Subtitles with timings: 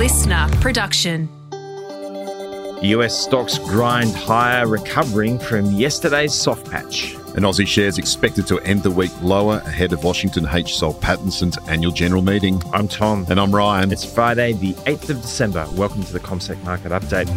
[0.00, 1.28] listener production.
[2.80, 7.12] US stocks grind higher, recovering from yesterday's soft patch.
[7.36, 10.74] And Aussie shares expected to end the week lower ahead of Washington H.
[10.78, 12.62] Soul Pattinson's annual general meeting.
[12.72, 13.26] I'm Tom.
[13.28, 13.92] And I'm Ryan.
[13.92, 15.68] It's Friday, the 8th of December.
[15.74, 17.28] Welcome to the ComSec Market Update.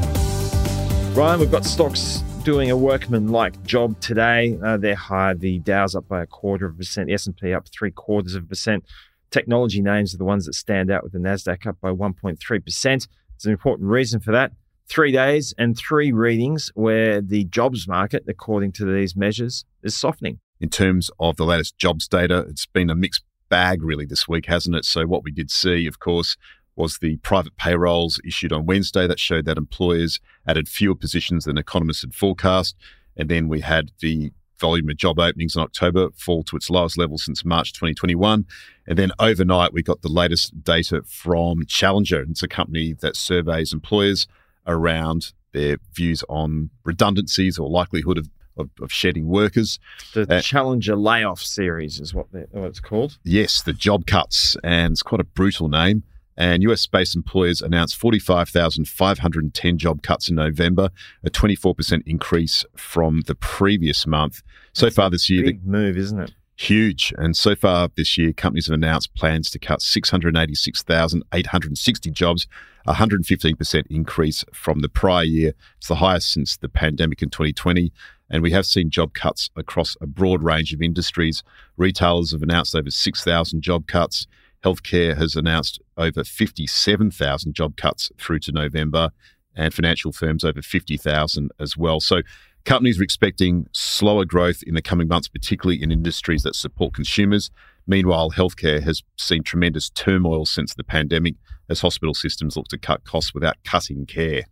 [1.18, 4.58] Ryan, we've got stocks doing a workman-like job today.
[4.64, 5.34] Uh, they're high.
[5.34, 7.08] The Dow's up by a quarter of a percent.
[7.08, 8.86] The S&P up three quarters of a percent.
[9.34, 12.38] Technology names are the ones that stand out with the Nasdaq up by 1.3%.
[12.84, 13.08] There's
[13.46, 14.52] an important reason for that
[14.88, 20.40] three days and three readings where the jobs market, according to these measures, is softening.
[20.60, 24.46] In terms of the latest jobs data, it's been a mixed bag really this week,
[24.46, 24.86] hasn't it?
[24.86, 26.38] So, what we did see, of course,
[26.76, 31.58] was the private payrolls issued on Wednesday that showed that employers added fewer positions than
[31.58, 32.76] economists had forecast.
[33.18, 34.32] And then we had the
[34.64, 38.46] volume of job openings in October fall to its lowest level since March 2021.
[38.88, 42.26] And then overnight, we got the latest data from Challenger.
[42.30, 44.26] It's a company that surveys employers
[44.66, 49.80] around their views on redundancies or likelihood of, of, of shedding workers.
[50.14, 53.18] The uh, Challenger layoff series is what, what it's called.
[53.26, 56.04] Yes, the job cuts, and it's quite a brutal name.
[56.38, 60.90] And US based employers announced 45,510 job cuts in November,
[61.24, 64.42] a 24% increase from the previous month.
[64.74, 66.34] So That's far this year, big the, move, isn't it?
[66.56, 67.12] Huge.
[67.18, 72.48] And so far this year, companies have announced plans to cut 686,860 jobs,
[72.86, 75.54] a 115% increase from the prior year.
[75.78, 77.92] It's the highest since the pandemic in 2020.
[78.30, 81.44] And we have seen job cuts across a broad range of industries.
[81.78, 84.28] Retailers have announced over 6,000 job cuts.
[84.64, 89.12] Healthcare has announced over 57,000 job cuts through to November,
[89.56, 92.00] and financial firms over 50,000 as well.
[92.00, 92.22] So
[92.66, 97.52] Companies are expecting slower growth in the coming months, particularly in industries that support consumers.
[97.88, 101.36] Meanwhile, healthcare has seen tremendous turmoil since the pandemic
[101.70, 104.44] as hospital systems look to cut costs without cutting care.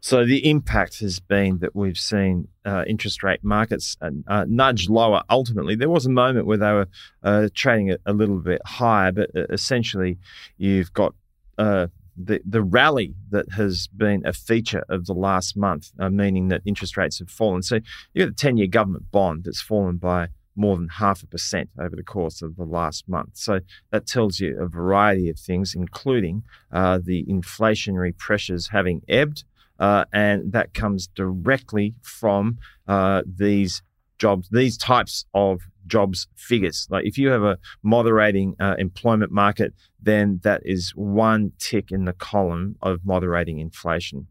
[0.00, 4.88] So the impact has been that we've seen uh, interest rate markets uh, uh, nudge
[4.88, 5.22] lower.
[5.28, 6.88] Ultimately, there was a moment where they were
[7.22, 10.18] uh, trading a, a, little bit higher, but uh, essentially,
[10.58, 11.14] you've got
[11.58, 16.62] uh, the, the rally that has been a feature of the last month, meaning that
[16.64, 17.62] interest rates have fallen.
[17.62, 17.80] So
[18.14, 20.28] you've got a 10 year government bond that's fallen by
[20.60, 23.30] more than half a percent over the course of the last month.
[23.34, 23.60] So
[23.90, 29.44] that tells you a variety of things, including uh, the inflationary pressures having ebbed.
[29.78, 33.82] Uh, and that comes directly from uh, these
[34.18, 36.86] jobs, these types of jobs figures.
[36.90, 42.04] Like if you have a moderating uh, employment market, then that is one tick in
[42.04, 44.26] the column of moderating inflation.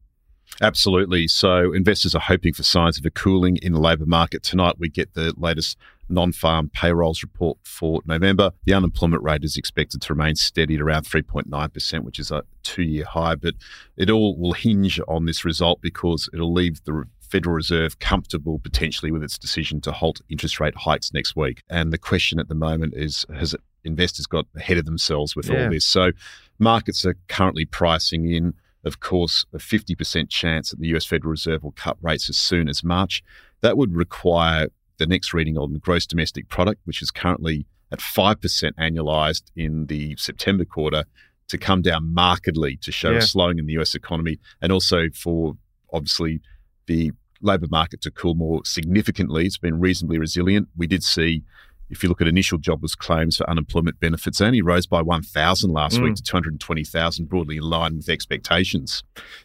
[0.61, 1.27] Absolutely.
[1.27, 4.43] So investors are hoping for signs of a cooling in the labour market.
[4.43, 5.77] Tonight we get the latest
[6.09, 8.51] non-farm payrolls report for November.
[8.65, 13.05] The unemployment rate is expected to remain steady at around 3.9%, which is a two-year
[13.05, 13.35] high.
[13.35, 13.55] But
[13.97, 19.11] it all will hinge on this result because it'll leave the Federal Reserve comfortable potentially
[19.11, 21.61] with its decision to halt interest rate hikes next week.
[21.69, 25.65] And the question at the moment is has investors got ahead of themselves with yeah.
[25.65, 25.85] all this?
[25.85, 26.11] So
[26.57, 31.63] markets are currently pricing in, of course, a 50% chance that the US Federal Reserve
[31.63, 33.23] will cut rates as soon as March.
[33.61, 38.37] That would require the next reading on gross domestic product, which is currently at 5%
[38.79, 41.05] annualized in the September quarter,
[41.47, 43.17] to come down markedly to show yeah.
[43.17, 45.57] a slowing in the US economy and also for
[45.91, 46.39] obviously
[46.85, 47.11] the
[47.41, 49.45] labour market to cool more significantly.
[49.45, 50.67] It's been reasonably resilient.
[50.77, 51.43] We did see,
[51.89, 55.97] if you look at initial jobless claims for unemployment benefits, only rose by 1,000 last
[55.97, 56.03] mm.
[56.03, 59.03] week to 220,000, broadly in line with expectations.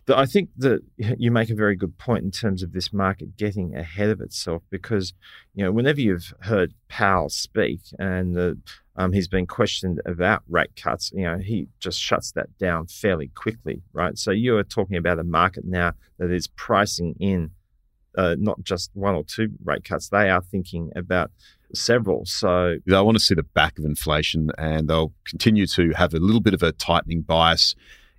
[0.09, 3.75] I think that you make a very good point in terms of this market getting
[3.75, 5.15] ahead of itself because,
[5.55, 8.59] you know, whenever you've heard Powell speak and the
[8.97, 11.11] um, he's been questioned about rate cuts.
[11.13, 14.17] You know, he just shuts that down fairly quickly, right?
[14.17, 17.51] So you are talking about a market now that is pricing in
[18.17, 20.09] uh, not just one or two rate cuts.
[20.09, 21.33] They are thinking about
[21.75, 22.25] several.
[22.27, 26.19] So they want to see the back of inflation, and they'll continue to have a
[26.19, 27.75] little bit of a tightening bias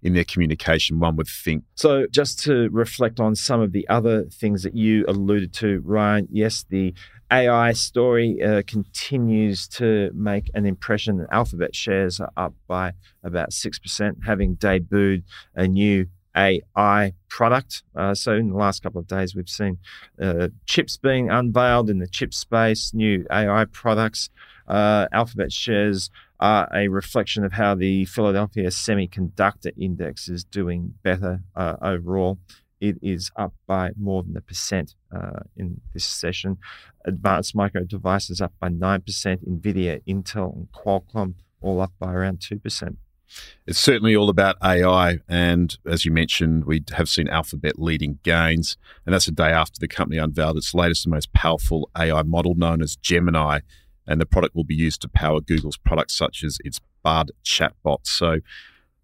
[0.05, 1.63] in their communication, one would think.
[1.73, 6.27] So, just to reflect on some of the other things that you alluded to, Ryan,
[6.29, 6.93] yes, the
[7.31, 11.25] AI story uh, continues to make an impression.
[11.31, 12.93] Alphabet shares are up by
[13.23, 15.23] about 6%, having debuted
[15.55, 17.83] a new AI product.
[17.95, 19.77] Uh, so, in the last couple of days, we've seen
[20.21, 24.29] uh, chips being unveiled in the chip space, new AI products.
[24.67, 26.09] Uh, Alphabet shares
[26.39, 32.39] are a reflection of how the Philadelphia Semiconductor Index is doing better uh, overall
[32.81, 36.57] it is up by more than a percent uh, in this session.
[37.05, 42.97] Advanced Micro Devices up by 9%, NVIDIA, Intel, and Qualcomm all up by around 2%.
[43.67, 45.19] It's certainly all about AI.
[45.27, 48.77] And as you mentioned, we have seen Alphabet leading gains.
[49.05, 52.55] And that's a day after the company unveiled its latest and most powerful AI model
[52.55, 53.59] known as Gemini.
[54.07, 57.99] And the product will be used to power Google's products such as its Bard chatbot.
[58.03, 58.39] So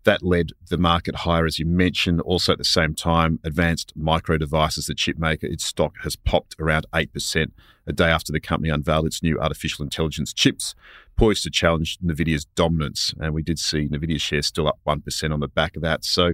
[0.04, 2.22] that led the market higher, as you mentioned.
[2.22, 6.56] Also, at the same time, advanced micro devices, the chip maker, its stock has popped
[6.60, 7.52] around 8%
[7.88, 10.76] a day after the company unveiled its new artificial intelligence chips,
[11.18, 13.14] poised to challenge NVIDIA's dominance.
[13.20, 16.04] And we did see NVIDIA shares still up 1% on the back of that.
[16.06, 16.34] So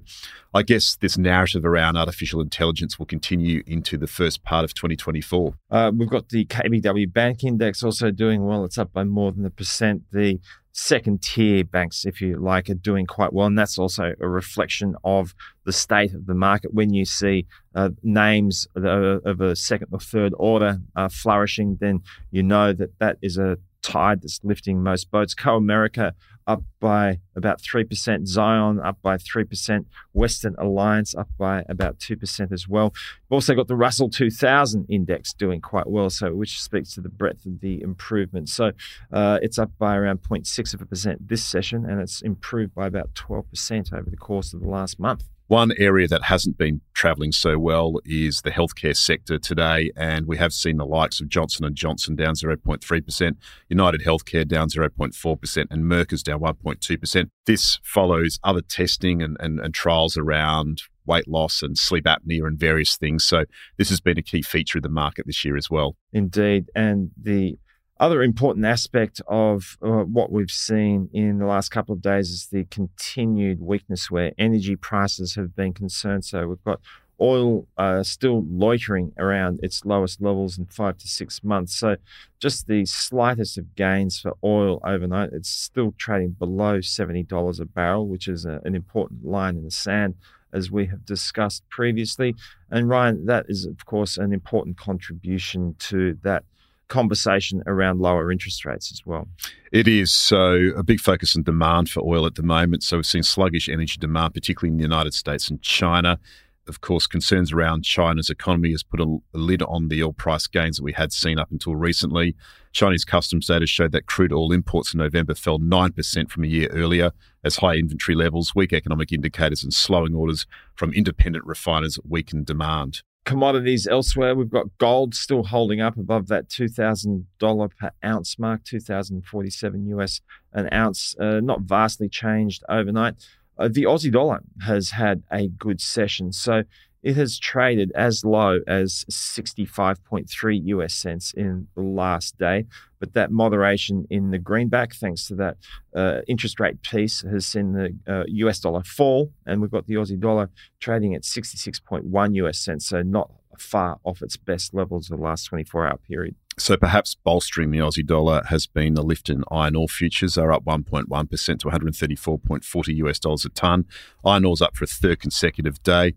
[0.54, 5.54] I guess this narrative around artificial intelligence will continue into the first part of 2024.
[5.72, 8.64] Uh, we've got the KBW Bank Index also doing well.
[8.66, 10.04] It's up by more than a percent.
[10.12, 10.40] The
[10.78, 13.48] second tier banks, if you like, are doing quite well.
[13.48, 15.34] And that's also a reflection of
[15.66, 16.74] the state of the market.
[16.74, 22.44] When you see uh, names of a second or third order uh, flourishing, then you
[22.44, 25.34] know that that is a tide that's lifting most boats.
[25.34, 26.12] Comerica
[26.48, 32.68] up by about 3%, Zion up by 3%, Western Alliance up by about 2% as
[32.68, 32.94] well.
[33.30, 37.10] We've also got the Russell 2000 index doing quite well, so which speaks to the
[37.10, 38.50] breadth of the improvement.
[38.50, 38.72] So
[39.12, 42.88] uh, it's up by around 0.6 of a percent this session, and it's improved by
[42.88, 45.24] about 12% over the course of the last month.
[45.48, 50.36] One area that hasn't been travelling so well is the healthcare sector today, and we
[50.36, 53.36] have seen the likes of Johnson and Johnson down 0.3%,
[53.70, 57.30] United Healthcare down 0.4%, and Merck is down 1.2%.
[57.46, 62.60] This follows other testing and, and, and trials around weight loss and sleep apnea and
[62.60, 63.24] various things.
[63.24, 63.46] So
[63.78, 65.96] this has been a key feature of the market this year as well.
[66.12, 67.58] Indeed, and the
[68.00, 72.48] other important aspect of uh, what we've seen in the last couple of days is
[72.48, 76.26] the continued weakness where energy prices have been concerned.
[76.26, 76.80] So we've got
[77.20, 81.76] oil uh, still loitering around its lowest levels in five to six months.
[81.76, 81.98] So
[82.40, 85.32] just the slightest of gains for oil overnight.
[85.34, 89.72] It's still trading below $70 a barrel, which is a, an important line in the
[89.72, 90.16] sand.
[90.54, 92.34] As we have discussed previously.
[92.72, 96.46] And Ryan, that is, of course, an important contribution to that
[96.88, 99.28] conversation around lower interest rates as well.
[99.72, 100.12] It is.
[100.12, 102.84] So, a big focus on demand for oil at the moment.
[102.84, 106.20] So, we've seen sluggish energy demand, particularly in the United States and China.
[106.68, 110.78] Of course, concerns around China's economy has put a, lid on the oil price gains
[110.78, 112.36] that we had seen up until recently.
[112.74, 116.68] Chinese customs data showed that crude oil imports in November fell 9% from a year
[116.72, 117.12] earlier
[117.44, 120.46] as high inventory levels, weak economic indicators, and slowing orders
[120.76, 126.48] from independent refiners weakened demand commodities elsewhere, we've got gold still holding up above that
[126.48, 130.22] $2,000 per ounce mark, 2047 US
[130.54, 133.16] an ounce, uh, not vastly changed overnight.
[133.60, 136.32] Uh, the Aussie dollar has had a good session.
[136.32, 136.64] So
[137.04, 142.66] it has traded as low as 65.3 US cents in the last day.
[143.00, 145.58] But that moderation in the greenback, thanks to that
[145.96, 149.32] uh, interest rate piece, has seen the uh, US dollar fall.
[149.46, 150.50] And we've got the Aussie dollar
[150.80, 152.88] trading at 66.1 US cents.
[152.88, 156.36] So not far off its best levels of the last 24 hour period.
[156.60, 160.52] So perhaps bolstering the Aussie dollar has been the lift in iron ore futures are
[160.52, 163.86] up 1.1% to 134.40 US dollars a ton.
[164.26, 166.16] Iron ore's up for a third consecutive day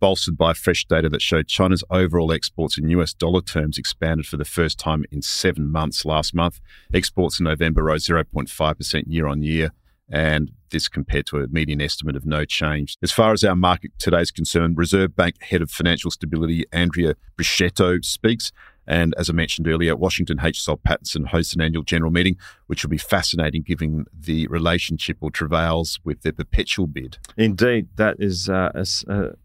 [0.00, 4.36] bolstered by fresh data that showed China's overall exports in US dollar terms expanded for
[4.36, 6.60] the first time in seven months last month.
[6.92, 9.70] Exports in November rose 0.5% year on year,
[10.10, 12.96] and this compared to a median estimate of no change.
[13.02, 17.14] As far as our market today is concerned, Reserve Bank Head of Financial Stability Andrea
[17.38, 18.52] Brischetto speaks
[18.88, 20.62] and as I mentioned earlier, Washington H.
[20.62, 25.30] Soul Pattinson hosts an annual general meeting, which will be fascinating given the relationship or
[25.30, 27.18] travails with their perpetual bid.
[27.36, 28.86] Indeed, that is uh, a,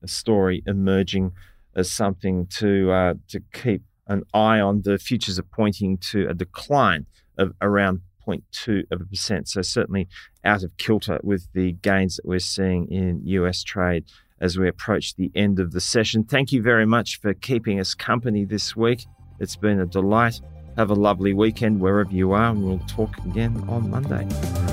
[0.02, 1.34] a, story emerging
[1.76, 4.84] as something to uh, to keep an eye on.
[4.84, 7.06] The futures are pointing to a decline
[7.38, 9.50] of around 0.2 of a percent.
[9.50, 10.08] So certainly
[10.46, 14.06] out of kilter with the gains that we're seeing in US trade
[14.40, 16.24] as we approach the end of the session.
[16.24, 19.06] Thank you very much for keeping us company this week.
[19.40, 20.40] It's been a delight.
[20.78, 24.73] Have a lovely weekend wherever you are, and we'll talk again on Monday.